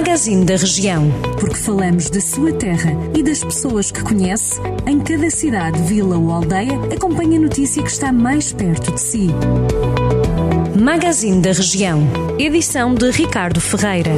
[0.00, 1.10] Magazine da Região.
[1.38, 6.32] Porque falamos da sua terra e das pessoas que conhece, em cada cidade, vila ou
[6.32, 9.28] aldeia, acompanhe a notícia que está mais perto de si.
[10.74, 12.00] Magazine da Região.
[12.38, 14.10] Edição de Ricardo Ferreira.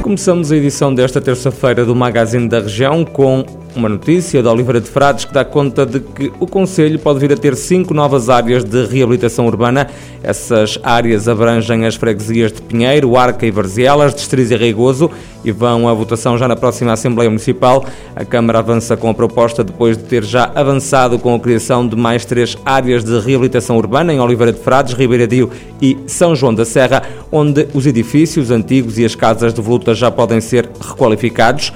[0.00, 3.44] Começamos a edição desta terça-feira do Magazine da Região com
[3.74, 7.32] uma notícia da Oliveira de Frades que dá conta de que o Conselho pode vir
[7.32, 9.88] a ter cinco novas áreas de reabilitação urbana.
[10.22, 15.10] Essas áreas abrangem as freguesias de Pinheiro, Arca e Varzelas, Distriz e Reigoso
[15.44, 17.84] e vão à votação já na próxima Assembleia Municipal.
[18.14, 21.96] A Câmara avança com a proposta depois de ter já avançado com a criação de
[21.96, 26.64] mais três áreas de reabilitação urbana em Oliveira de Frades, Ribeiradio e São João da
[26.64, 31.72] Serra, onde os edifícios antigos e as casas de voluta já podem ser requalificados.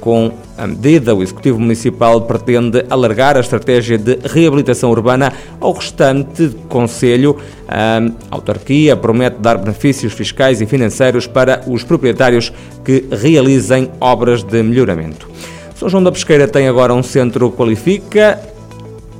[0.00, 0.32] Com
[0.66, 7.36] medida, o Executivo Municipal pretende alargar a estratégia de reabilitação urbana ao restante Conselho.
[7.68, 12.52] A autarquia promete dar benefícios fiscais e financeiros para os proprietários
[12.84, 15.28] que realizem obras de melhoramento.
[15.74, 18.40] São João da Pesqueira tem agora um centro Qualifica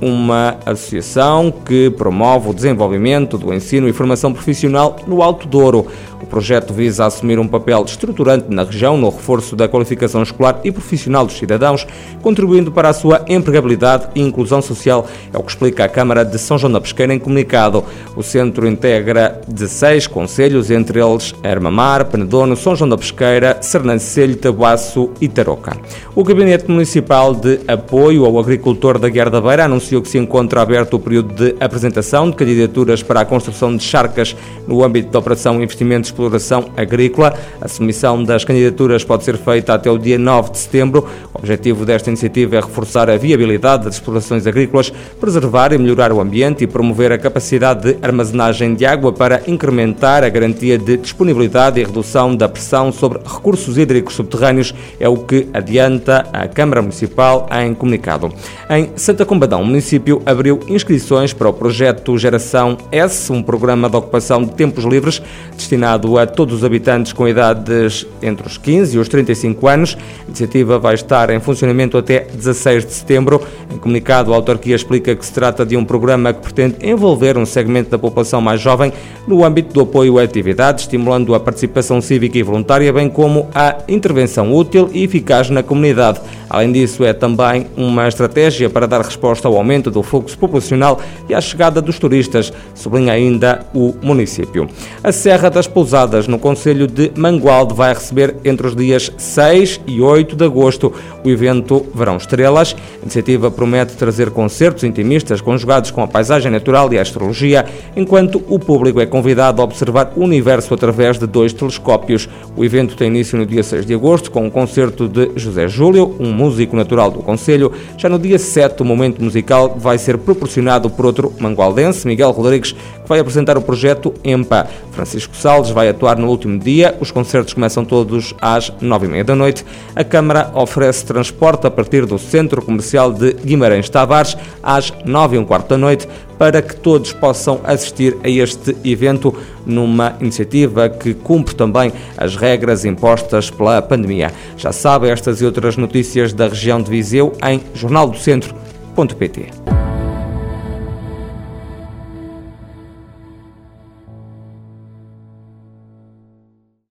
[0.01, 5.87] uma associação que promove o desenvolvimento do ensino e formação profissional no Alto Douro.
[6.21, 10.71] O projeto visa assumir um papel estruturante na região no reforço da qualificação escolar e
[10.71, 11.87] profissional dos cidadãos,
[12.21, 16.37] contribuindo para a sua empregabilidade e inclusão social, é o que explica a Câmara de
[16.37, 17.83] São João da Pesqueira em comunicado.
[18.15, 25.11] O centro integra 16 conselhos, entre eles Ermamar, Penedono, São João da Pesqueira, Sernancelho, Tabuaço
[25.21, 25.77] e Tarouca.
[26.15, 30.61] O Gabinete Municipal de Apoio ao Agricultor da Guerra da Beira anunciou que se encontra
[30.61, 34.35] aberto o período de apresentação de candidaturas para a construção de charcas
[34.67, 37.33] no âmbito da Operação Investimentos exploração agrícola.
[37.61, 41.07] A submissão das candidaturas pode ser feita até o dia 9 de setembro.
[41.33, 46.19] O objetivo desta iniciativa é reforçar a viabilidade das explorações agrícolas, preservar e melhorar o
[46.19, 51.79] ambiente e promover a capacidade de armazenagem de água para incrementar a garantia de disponibilidade
[51.79, 57.47] e redução da pressão sobre recursos hídricos subterrâneos, é o que adianta a Câmara Municipal
[57.51, 58.31] em comunicado.
[58.69, 63.95] Em Santa Combadão, o município abriu inscrições para o projeto Geração S, um programa de
[63.95, 65.21] ocupação de tempos livres
[65.55, 69.97] destinado destinado a todos os habitantes com idades entre os 15 e os 35 anos.
[70.21, 73.41] A iniciativa vai estar em funcionamento até 16 de setembro.
[73.73, 77.45] Em comunicado, a autarquia explica que se trata de um programa que pretende envolver um
[77.45, 78.93] segmento da população mais jovem
[79.27, 83.77] no âmbito do apoio a atividades, estimulando a participação cívica e voluntária, bem como a
[83.87, 86.21] intervenção útil e eficaz na comunidade.
[86.49, 91.33] Além disso, é também uma estratégia para dar resposta ao aumento do fluxo populacional e
[91.35, 94.67] à chegada dos turistas, sublinha ainda o município.
[95.03, 95.88] A Serra das Pousadas,
[96.27, 101.29] no Conselho de Mangualde, vai receber entre os dias 6 e 8 de agosto o
[101.29, 102.75] evento Verão Estrelas.
[102.99, 108.43] A iniciativa promete trazer concertos intimistas conjugados com a paisagem natural e a astrologia, enquanto
[108.47, 112.29] o público é convidado a observar o universo através de dois telescópios.
[112.55, 116.15] O evento tem início no dia 6 de agosto com um concerto de José Júlio,
[116.19, 117.71] um músico natural do Conselho.
[117.97, 122.73] Já no dia 7, o momento musical vai ser proporcionado por outro mangualdense, Miguel Rodrigues,
[122.73, 124.67] que vai apresentar o projeto EMPA.
[124.91, 126.97] Francisco Salles vai atuar no último dia.
[126.99, 129.65] Os concertos começam todos às 9h30 da noite.
[129.95, 135.77] A Câmara oferece transporte a partir do Centro Comercial de Guimarães Tavares às 9h15 da
[135.77, 136.05] noite
[136.37, 139.33] para que todos possam assistir a este evento
[139.65, 144.33] numa iniciativa que cumpre também as regras impostas pela pandemia.
[144.57, 149.58] Já sabe estas e outras notícias da região de Viseu em jornaldocentro.pt.